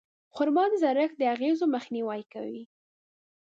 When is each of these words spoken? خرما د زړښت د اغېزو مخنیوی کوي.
خرما 0.35 0.63
د 0.71 0.73
زړښت 0.83 1.15
د 1.19 1.23
اغېزو 1.33 1.65
مخنیوی 1.75 2.21
کوي. 2.33 2.63